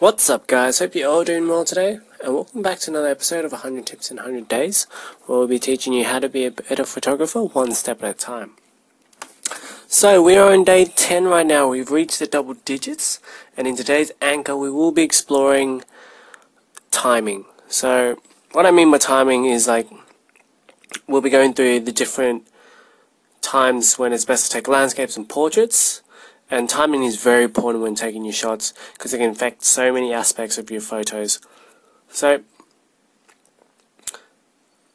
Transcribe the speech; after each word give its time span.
What's 0.00 0.30
up 0.30 0.46
guys, 0.46 0.78
hope 0.78 0.94
you're 0.94 1.10
all 1.10 1.24
doing 1.24 1.48
well 1.48 1.64
today 1.64 1.98
and 2.22 2.32
welcome 2.32 2.62
back 2.62 2.78
to 2.80 2.90
another 2.92 3.08
episode 3.08 3.44
of 3.44 3.50
100 3.50 3.84
Tips 3.84 4.12
in 4.12 4.18
100 4.18 4.46
Days 4.46 4.86
where 5.26 5.40
we'll 5.40 5.48
be 5.48 5.58
teaching 5.58 5.92
you 5.92 6.04
how 6.04 6.20
to 6.20 6.28
be 6.28 6.44
a 6.44 6.52
better 6.52 6.84
photographer 6.84 7.42
one 7.42 7.72
step 7.72 8.04
at 8.04 8.10
a 8.10 8.14
time. 8.14 8.52
So 9.88 10.22
we 10.22 10.36
are 10.36 10.52
on 10.52 10.62
day 10.62 10.84
10 10.84 11.24
right 11.24 11.44
now, 11.44 11.66
we've 11.66 11.90
reached 11.90 12.20
the 12.20 12.28
double 12.28 12.54
digits 12.54 13.18
and 13.56 13.66
in 13.66 13.74
today's 13.74 14.12
anchor 14.22 14.56
we 14.56 14.70
will 14.70 14.92
be 14.92 15.02
exploring 15.02 15.82
timing. 16.92 17.46
So 17.66 18.22
what 18.52 18.66
I 18.66 18.70
mean 18.70 18.92
by 18.92 18.98
timing 18.98 19.46
is 19.46 19.66
like 19.66 19.88
we'll 21.08 21.22
be 21.22 21.28
going 21.28 21.54
through 21.54 21.80
the 21.80 21.90
different 21.90 22.46
times 23.40 23.98
when 23.98 24.12
it's 24.12 24.24
best 24.24 24.46
to 24.46 24.52
take 24.52 24.68
landscapes 24.68 25.16
and 25.16 25.28
portraits 25.28 26.02
and 26.50 26.68
timing 26.68 27.04
is 27.04 27.22
very 27.22 27.44
important 27.44 27.82
when 27.82 27.94
taking 27.94 28.24
your 28.24 28.32
shots 28.32 28.72
because 28.94 29.12
it 29.12 29.18
can 29.18 29.30
affect 29.30 29.64
so 29.64 29.92
many 29.92 30.12
aspects 30.12 30.58
of 30.58 30.70
your 30.70 30.80
photos. 30.80 31.40
So, 32.08 32.42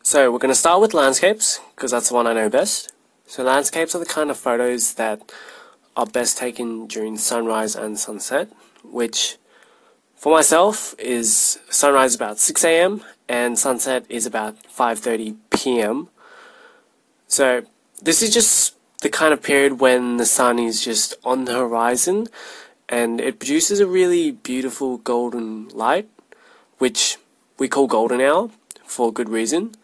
so 0.01 0.31
we're 0.31 0.39
going 0.39 0.53
to 0.53 0.55
start 0.55 0.81
with 0.81 0.93
landscapes 0.93 1.59
because 1.75 1.91
that's 1.91 2.09
the 2.09 2.15
one 2.15 2.27
I 2.27 2.33
know 2.33 2.49
best. 2.49 2.91
So 3.27 3.43
landscapes 3.43 3.95
are 3.95 3.99
the 3.99 4.05
kind 4.05 4.29
of 4.29 4.37
photos 4.37 4.95
that 4.95 5.31
are 5.95 6.05
best 6.05 6.37
taken 6.37 6.87
during 6.87 7.17
sunrise 7.17 7.75
and 7.75 7.97
sunset, 7.99 8.49
which 8.83 9.37
for 10.15 10.31
myself 10.31 10.95
is 10.97 11.59
sunrise 11.69 12.15
about 12.15 12.39
6 12.39 12.63
a.m. 12.63 13.03
and 13.29 13.57
sunset 13.57 14.05
is 14.09 14.25
about 14.25 14.55
5:30 14.63 15.35
p.m. 15.51 16.09
So 17.27 17.63
this 18.01 18.21
is 18.21 18.33
just 18.33 18.75
the 19.03 19.09
kind 19.09 19.33
of 19.33 19.43
period 19.43 19.81
when 19.81 20.15
the 20.15 20.25
sun 20.25 20.57
is 20.57 20.81
just 20.81 21.13
on 21.25 21.43
the 21.43 21.53
horizon 21.53 22.25
and 22.87 23.19
it 23.19 23.37
produces 23.37 23.81
a 23.81 23.85
really 23.85 24.31
beautiful 24.31 24.97
golden 24.97 25.67
light, 25.69 26.09
which 26.77 27.17
we 27.59 27.67
call 27.67 27.85
golden 27.85 28.21
hour 28.21 28.49
for 28.85 29.11
good 29.11 29.27
reason, 29.27 29.75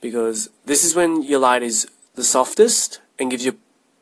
because 0.00 0.48
this 0.64 0.84
is 0.84 0.94
when 0.94 1.22
your 1.22 1.40
light 1.40 1.62
is 1.62 1.88
the 2.14 2.22
softest 2.22 3.00
and 3.18 3.32
gives 3.32 3.44
your 3.44 3.56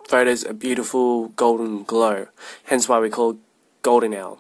photos 0.06 0.44
a 0.44 0.52
beautiful 0.52 1.28
golden 1.28 1.82
glow, 1.82 2.26
hence 2.64 2.86
why 2.86 3.00
we 3.00 3.08
call 3.08 3.38
golden 3.80 4.12
hour. 4.12 4.36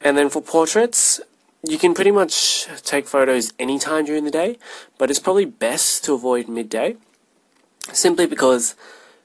And 0.00 0.16
then 0.16 0.30
for 0.30 0.40
portraits, 0.40 1.20
you 1.62 1.76
can 1.76 1.92
pretty 1.92 2.12
much 2.12 2.66
take 2.82 3.08
photos 3.08 3.52
anytime 3.58 4.06
during 4.06 4.24
the 4.24 4.30
day, 4.30 4.56
but 4.96 5.10
it's 5.10 5.18
probably 5.18 5.44
best 5.44 6.02
to 6.04 6.14
avoid 6.14 6.48
midday 6.48 6.96
simply 7.92 8.26
because 8.26 8.74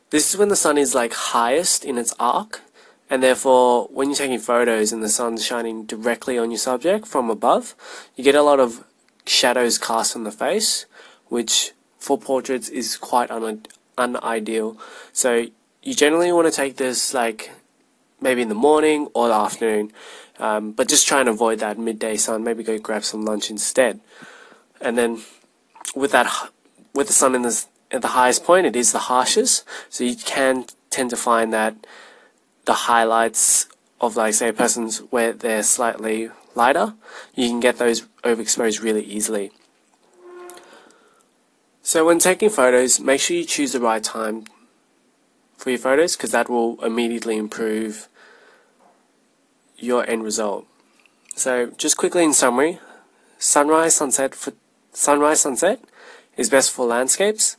this 0.10 0.32
is 0.32 0.38
when 0.40 0.50
the 0.50 0.56
sun 0.56 0.78
is 0.78 0.94
like 0.96 1.14
highest 1.14 1.84
in 1.84 1.98
its 1.98 2.14
arc 2.20 2.62
and 3.10 3.22
therefore 3.22 3.88
when 3.92 4.10
you're 4.10 4.18
taking 4.18 4.40
photos 4.40 4.92
and 4.92 5.04
the 5.04 5.10
sun's 5.10 5.46
shining 5.46 5.86
directly 5.86 6.38
on 6.38 6.52
your 6.52 6.58
subject 6.58 7.08
from 7.08 7.30
above 7.30 7.76
you 8.16 8.24
get 8.24 8.36
a 8.36 8.42
lot 8.42 8.60
of 8.60 8.84
shadows 9.26 9.78
cast 9.78 10.16
on 10.16 10.24
the 10.24 10.32
face 10.32 10.86
which 11.30 11.72
for 11.98 12.18
portraits 12.18 12.70
is 12.70 12.98
quite 12.98 13.32
un 13.32 13.64
unideal. 13.98 14.78
So 15.14 15.48
you 15.82 15.94
generally 15.94 16.32
want 16.32 16.48
to 16.48 16.56
take 16.56 16.78
this 16.78 17.14
like 17.14 17.52
maybe 18.20 18.42
in 18.42 18.50
the 18.50 18.56
morning 18.56 19.08
or 19.14 19.30
the 19.30 19.34
afternoon 19.34 19.92
um, 20.40 20.72
but 20.72 20.88
just 20.88 21.08
try 21.08 21.20
and 21.20 21.30
avoid 21.30 21.60
that 21.60 21.78
midday 21.78 22.18
sun. 22.18 22.44
Maybe 22.44 22.64
go 22.64 22.78
grab 22.78 23.04
some 23.04 23.24
lunch 23.24 23.50
instead. 23.50 24.00
And 24.82 24.98
then 24.98 25.22
with 25.96 26.12
that 26.12 26.28
with 26.94 27.08
the 27.08 27.14
sun 27.14 27.36
in 27.36 27.44
the 27.44 27.66
at 27.94 28.02
the 28.02 28.10
highest 28.10 28.44
point, 28.44 28.66
it 28.66 28.76
is 28.76 28.92
the 28.92 29.00
harshest. 29.00 29.64
So 29.90 30.04
you 30.04 30.16
can 30.16 30.66
tend 30.90 31.12
to 31.12 31.16
find 31.16 31.54
that 31.54 31.76
the 32.66 32.74
highlights 32.74 33.68
of, 34.02 34.18
like, 34.18 34.34
say, 34.34 34.50
a 34.50 34.54
person's 34.54 34.98
where 35.12 35.32
they're 35.32 35.64
slightly 35.64 36.30
lighter, 36.56 36.96
you 37.36 37.48
can 37.48 37.60
get 37.60 37.78
those 37.78 38.02
overexposed 38.24 38.82
really 38.82 39.04
easily. 39.04 39.52
So 41.84 42.06
when 42.06 42.20
taking 42.20 42.50
photos, 42.50 43.00
make 43.00 43.22
sure 43.22 43.38
you 43.38 43.46
choose 43.46 43.74
the 43.74 43.80
right 43.80 44.04
time 44.04 44.46
for 45.58 45.70
your 45.70 45.80
photos 45.80 46.16
because 46.16 46.32
that 46.32 46.50
will 46.50 46.84
immediately 46.84 47.38
improve 47.38 48.08
your 49.78 50.10
end 50.10 50.24
result. 50.24 50.66
So 51.36 51.72
just 51.78 51.98
quickly 51.98 52.24
in 52.24 52.34
summary, 52.34 52.80
sunrise, 53.38 53.96
sunset 53.96 54.34
for 54.34 54.54
sunrise, 54.94 55.42
sunset 55.42 55.84
is 56.38 56.50
best 56.50 56.72
for 56.72 56.86
landscapes 56.86 57.58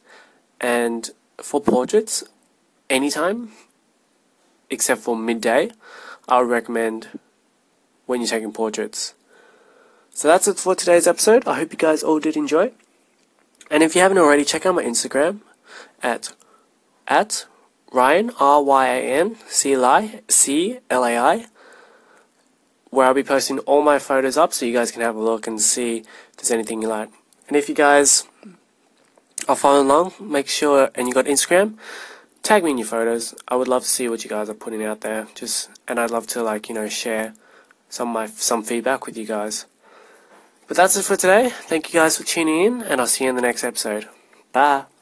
and 0.64 1.10
for 1.42 1.60
portraits, 1.60 2.24
anytime 2.88 3.52
except 4.70 5.02
for 5.02 5.14
midday, 5.14 5.70
I 6.26 6.40
would 6.40 6.48
recommend 6.48 7.20
when 8.06 8.22
you're 8.22 8.28
taking 8.28 8.50
portraits. 8.50 9.12
So 10.08 10.26
that's 10.26 10.48
it 10.48 10.58
for 10.58 10.74
today's 10.74 11.06
episode. 11.06 11.46
I 11.46 11.56
hope 11.56 11.70
you 11.72 11.76
guys 11.76 12.02
all 12.02 12.18
did 12.18 12.34
enjoy. 12.34 12.72
And 13.70 13.82
if 13.82 13.94
you 13.94 14.00
haven't 14.00 14.16
already, 14.16 14.42
check 14.42 14.64
out 14.64 14.74
my 14.74 14.84
Instagram 14.84 15.40
at 16.02 16.32
at 17.06 17.44
Ryan 17.92 18.30
R 18.40 18.62
Y 18.62 18.86
A 18.86 19.00
N 19.20 19.36
C 19.46 19.74
L 19.74 19.84
I 19.84 20.22
C 20.28 20.78
L 20.88 21.04
A 21.04 21.18
I, 21.18 21.46
where 22.88 23.06
I'll 23.06 23.12
be 23.12 23.22
posting 23.22 23.58
all 23.60 23.82
my 23.82 23.98
photos 23.98 24.38
up 24.38 24.54
so 24.54 24.64
you 24.64 24.72
guys 24.72 24.90
can 24.90 25.02
have 25.02 25.16
a 25.16 25.22
look 25.22 25.46
and 25.46 25.60
see 25.60 25.98
if 25.98 26.36
there's 26.38 26.50
anything 26.50 26.80
you 26.80 26.88
like. 26.88 27.10
And 27.48 27.56
if 27.58 27.68
you 27.68 27.74
guys 27.74 28.26
are 29.48 29.56
following 29.56 29.86
along, 29.86 30.12
make 30.20 30.48
sure, 30.48 30.90
and 30.94 31.08
you 31.08 31.14
got 31.14 31.26
Instagram, 31.26 31.76
tag 32.42 32.64
me 32.64 32.70
in 32.70 32.78
your 32.78 32.86
photos. 32.86 33.34
I 33.48 33.56
would 33.56 33.68
love 33.68 33.82
to 33.82 33.88
see 33.88 34.08
what 34.08 34.24
you 34.24 34.30
guys 34.30 34.48
are 34.48 34.54
putting 34.54 34.82
out 34.84 35.00
there. 35.00 35.28
Just, 35.34 35.70
and 35.88 35.98
I'd 35.98 36.10
love 36.10 36.26
to 36.28 36.42
like, 36.42 36.68
you 36.68 36.74
know, 36.74 36.88
share 36.88 37.34
some 37.88 38.08
my, 38.08 38.26
some 38.26 38.62
feedback 38.62 39.06
with 39.06 39.16
you 39.16 39.26
guys. 39.26 39.66
But 40.66 40.76
that's 40.76 40.96
it 40.96 41.04
for 41.04 41.16
today. 41.16 41.50
Thank 41.50 41.92
you 41.92 42.00
guys 42.00 42.16
for 42.16 42.24
tuning 42.24 42.64
in, 42.64 42.82
and 42.82 43.00
I'll 43.00 43.06
see 43.06 43.24
you 43.24 43.30
in 43.30 43.36
the 43.36 43.42
next 43.42 43.64
episode. 43.64 44.08
Bye. 44.52 44.93